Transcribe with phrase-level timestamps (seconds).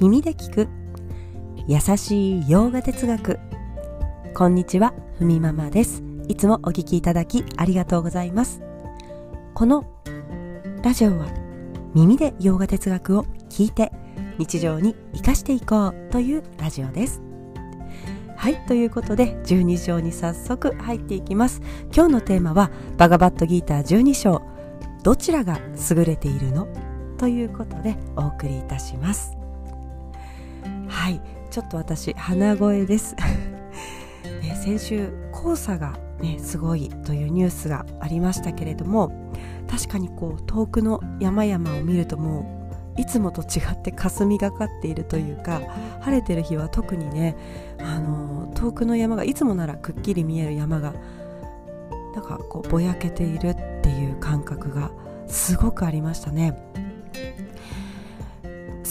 [0.00, 0.68] 耳で聞く。
[1.66, 3.40] 優しい洋画哲学。
[4.32, 6.04] こんにちはふみママです。
[6.28, 8.62] いつもお聞きいただきありがとうございます。
[9.54, 9.84] この
[10.84, 11.26] ラジオは
[11.96, 13.90] 耳で洋画哲学を聞いて
[14.38, 17.20] 日常に生かしていこうというラジオです。
[18.36, 21.60] はいということで12章に早速入っていきます。
[21.92, 24.42] 今日のテーマはバガバットギーター12章。
[25.02, 25.58] どちらが
[25.90, 26.68] 優れているの？
[27.16, 29.37] ということでお送りいたします。
[31.08, 31.22] はい。
[31.50, 33.16] ちょっと私鼻声です。
[34.42, 39.10] ね、先週黄砂がねすごいというニュースがありましたけれども
[39.66, 45.62] 確かにこう遠くの山々を見るともういつもと違って霞がかっているというか
[46.00, 47.36] 晴れてる日は特にね
[47.78, 50.92] あの遠くの山がいつもならくっきり見える山が
[52.14, 54.90] なんかこうぼやけているっていう感覚が
[55.26, 56.54] すごくありましたね。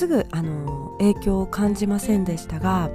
[0.00, 2.88] すぐあの影響を感じませんでしたが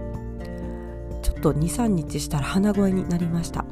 [1.21, 3.63] ちょっと23日したら鼻声になりました。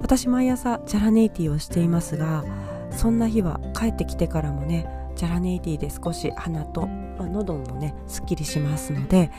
[0.00, 2.46] 私毎朝チャラネイティをしていますが
[2.90, 9.30] そんな日は帰ってきてからもねジャラネイティで少し鼻と、まあ、喉もねすっきりしますので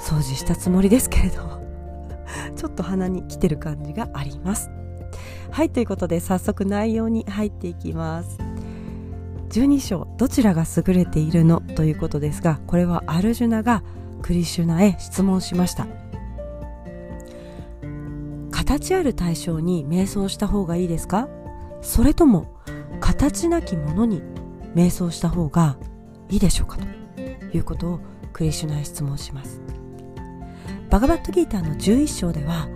[0.00, 1.60] 掃除したつもりですけれど
[2.56, 4.70] ちょっと鼻に来てる感じがあります。
[5.50, 8.45] はいということで早速内容に入っていきます。
[9.48, 11.60] 12章どちらが優れているの？
[11.60, 13.82] ということですがこれはアルジュナが
[14.22, 15.86] クリシュナへ質問しました。
[18.50, 21.28] 形ある対象に瞑想した方がいいですか？
[21.82, 22.54] それとも
[23.00, 24.22] 形なきものに
[24.74, 25.78] 瞑想した方が
[26.28, 26.78] いいでしょうか？
[27.50, 28.00] ということを
[28.32, 29.60] クリシュナへ質問します。
[30.90, 32.68] バガバットギーターの11章では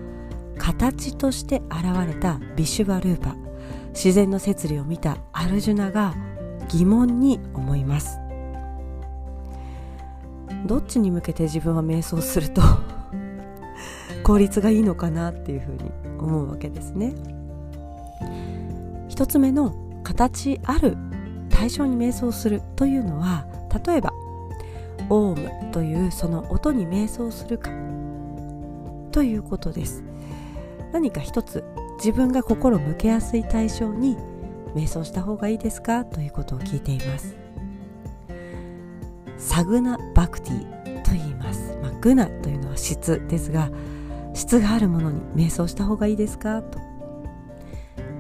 [0.58, 3.34] 形として現れたビシュバルーパ
[3.88, 6.14] 自然の摂理を見たアルジュナが
[6.72, 8.18] 疑問に思います。
[10.66, 12.62] どっちに向けて自分は瞑想すると
[14.22, 17.14] 効率がいいのかなっていうふうに思うわけですね。
[19.09, 20.97] 一つ目の形ある
[21.48, 23.47] 対象に瞑想するというのは
[23.84, 24.12] 例えば
[25.09, 27.70] オウムというその音に瞑想するか
[29.12, 30.04] ということです。
[30.92, 31.64] 何か一つ
[31.98, 34.16] 自分が心向けやすい対象に
[34.75, 36.04] 瞑想した方がいいですか？
[36.04, 37.36] ということを聞いています。
[39.38, 43.70] サグナ・バクティと言います、まあ、グナというのは質ですが
[44.34, 46.62] 質があるものに瞑想した方がいいですか？
[46.62, 46.78] と。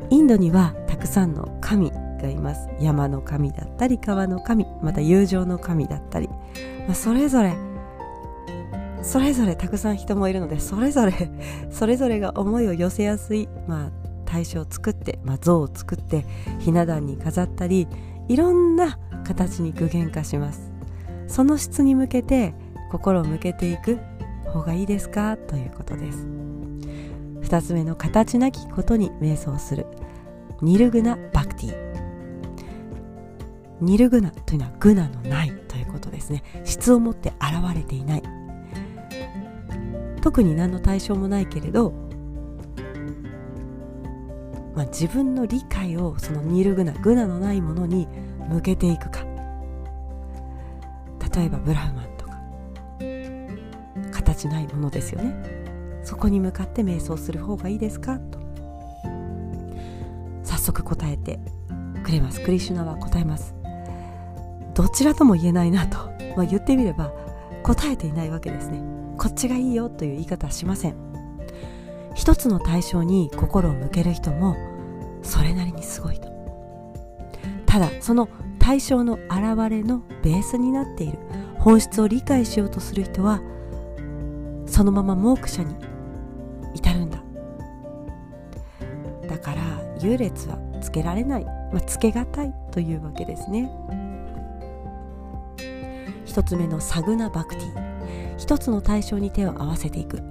[0.08, 2.68] インドにはたくさんの神がいます。
[2.80, 6.28] 山の神だったり川の神また友情の神だったり、
[6.86, 7.54] まあ、それぞれ
[9.02, 11.12] それぞれたくさん人もいるのでそれぞれ
[11.70, 13.90] それぞれが思いを寄せやすい、まあ、
[14.30, 16.24] 対象を作って、まあ、像を作って
[16.60, 17.88] ひな壇に飾ったり
[18.28, 20.70] いろんな形に具現化します。
[21.26, 22.54] その質に向けて
[22.92, 23.98] 心を向けていく
[24.46, 25.36] 方がいいですか？
[25.36, 26.26] ということです。
[27.42, 29.86] 2つ目の形なきことに瞑想する。
[30.62, 31.90] ニルグナ・バクティ。
[33.80, 36.44] ニルグナというのはグナのないということですね。
[36.64, 38.22] 質を持って現れていない。
[40.20, 42.09] 特に何の対象もないけれど、
[44.80, 48.08] まあ、自分の理解をそのニルグナグナのないものに
[48.48, 49.20] 向けていくか。
[51.36, 52.40] 例えばブラウマンとか。
[54.10, 55.34] 形ないものですよね。
[56.02, 58.18] そこに向かって瞑想する方がいいですか？
[58.18, 58.38] と。
[60.44, 61.38] 早速答えて
[62.02, 62.40] くれます。
[62.40, 63.54] クリシュナは答えます。
[64.72, 65.98] どちらとも言えないなと、
[66.38, 67.12] まあ、言ってみれば
[67.64, 68.82] 答えていないわけですね。
[69.18, 70.94] こっちがいいよという言い方はしません。
[72.14, 74.56] 一つの対象に心を向ける人も
[75.22, 76.28] それなりにすごいと。
[77.66, 81.18] ただその対象の現れのベースになっている
[81.58, 83.40] 本質を理解しようとする人は
[84.66, 85.74] そのままモークシャに
[86.74, 87.22] 至るんだ。
[89.28, 89.60] だから
[90.00, 93.70] 優劣はつけられない、まあ、つけがたいというわけですね。
[96.24, 100.22] 一つ目のサグナ・バクティ一つの対象に手を合わせていく。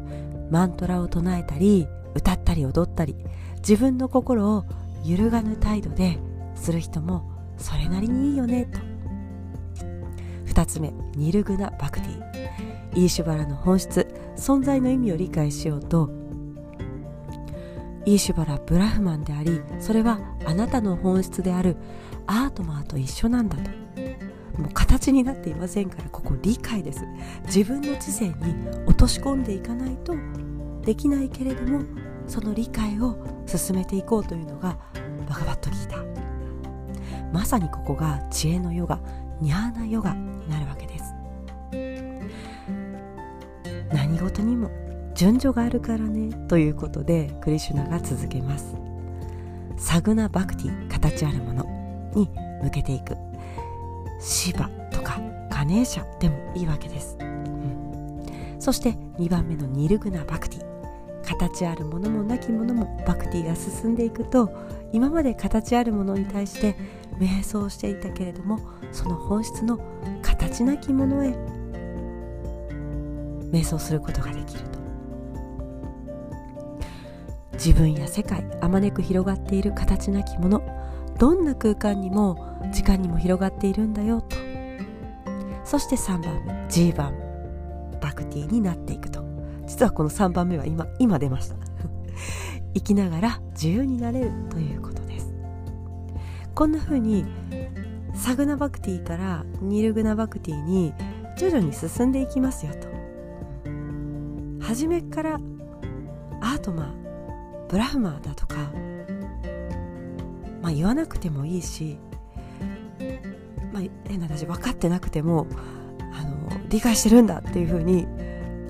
[0.50, 3.15] マントラを唱えたり歌ったり踊ったり。
[3.59, 4.65] 自分の心を
[5.03, 6.19] 揺るがぬ態度で
[6.56, 8.79] する人もそれなりにいいよねと。
[10.45, 12.29] 二つ目ニルグナ・バクティ。
[12.95, 16.09] イーシュバラの本質存在の意味を理解しようと。
[18.06, 21.77] イーシュバラブラフマンでありそれはあなたの本質である。
[22.25, 23.69] アートマーと一緒なんだと。
[24.59, 27.06] もう形になっていませんからここ理解です。
[27.45, 28.33] 自分の知性に
[28.88, 30.15] 落とし込んでいかないと
[30.83, 31.81] できないけれども
[32.29, 34.77] その理解を進めていこうというのが
[35.27, 37.33] バガバットギーター。
[37.33, 38.99] まさにここが知恵のヨガ
[39.41, 41.13] ニャーナヨガになるわけです。
[43.91, 44.69] 何事にも
[45.15, 48.75] 順序があるからねということでクリシュナが続けます。
[49.77, 52.29] サグナ・バクティ形あるものに
[52.63, 53.17] 向けていく。
[54.19, 60.69] シバとかカネーシャでもいいわけです、うん、そして2番目のニルグナ・バクティ。
[61.29, 64.51] 形あるものもなきものもバクティが進んでいくと
[64.91, 66.75] 今まで形あるものに対して
[67.19, 68.59] 瞑想していたけれども
[68.91, 69.79] その本質の
[70.23, 71.29] 形なきものへ
[73.51, 74.79] 瞑想することができると。
[77.53, 80.63] 自分や世界あまねく広がっている形なきもの
[81.17, 84.37] どんな空間にも時間にも広がっているんだよと。
[85.65, 87.13] そして3番目 G 番
[88.01, 89.38] バクティになっていくと。
[89.69, 91.56] 実はこの3番目は今今出ました。
[92.74, 95.31] 生きながら自由になれるということです。
[96.56, 97.24] こんな風に
[98.16, 100.92] サグナバクティからニルグナバクティに
[101.38, 102.88] 徐々に進んでいきますよと。
[104.60, 105.39] 初めから
[106.42, 108.56] アートマーブラフマーだとか、
[110.63, 112.00] まあ、言わなくてもいいし、
[113.71, 115.45] まあ、変な話分かってなくても
[116.12, 118.07] あの理解してるんだっていうふうに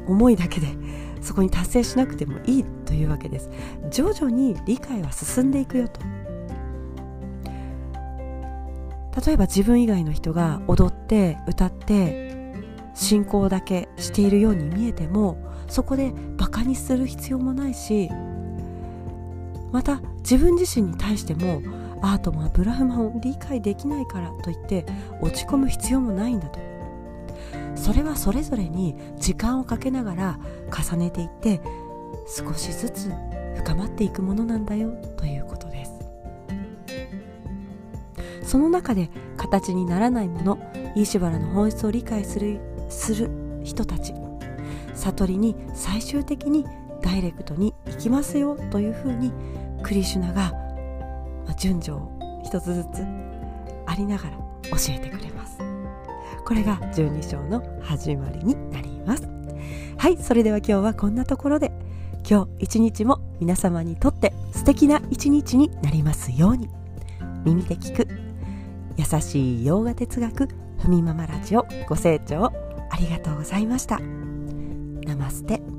[0.10, 0.68] 思いだけで
[1.22, 3.50] そこに達成しなくてもいいというわけです。
[3.92, 6.02] 徐々に理解は進んでいくよと。
[9.26, 12.54] 例えば自分以外の人が踊って歌って
[12.94, 15.38] 信仰だけしているように見えても
[15.68, 18.10] そこでバカにする必要もないし
[19.72, 21.62] また自分自身に対しても
[22.02, 24.86] アートもブラフマンを理解できないからといって
[25.22, 26.60] 落ち込む必要もないんだと。
[27.80, 30.40] それはそれぞれに時間をかけながら
[30.70, 31.62] 重ねていって
[32.28, 33.12] 少しずつ
[33.56, 35.92] 深まっていくものなんだよということです。
[38.44, 40.60] その中で形にならないもの
[40.96, 42.60] イーシュバラの本質を理解する
[42.90, 43.30] する
[43.64, 44.14] 人たち
[44.96, 46.66] 悟りに最終的に
[47.02, 49.32] ダイレクトに行きますよというふうに
[49.84, 50.52] クリシュナが、
[51.48, 52.12] ま、順序を
[52.44, 53.06] 一つずつ
[53.86, 54.38] ありながら
[54.72, 55.69] 教えてくれます。
[56.50, 59.30] これが12章の始まりになります。
[60.00, 61.72] はいそれでは今日はこんなところで
[62.28, 66.68] 今日一日も皆様にとって素敵な一日になりますように。
[67.46, 68.08] 耳で聞く
[68.98, 70.48] 優しい洋画哲学
[70.80, 72.52] ふみママラジオご清聴
[72.90, 74.00] ありがとうございました。
[74.00, 75.79] ナマステ。